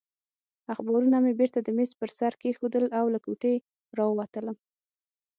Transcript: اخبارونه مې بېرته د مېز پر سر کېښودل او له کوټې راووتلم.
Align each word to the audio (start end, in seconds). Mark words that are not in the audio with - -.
اخبارونه 0.73 1.17
مې 1.23 1.33
بېرته 1.39 1.59
د 1.61 1.67
مېز 1.77 1.91
پر 1.99 2.09
سر 2.17 2.33
کېښودل 2.41 2.85
او 2.99 3.05
له 3.13 3.19
کوټې 3.25 3.53
راووتلم. 3.97 4.57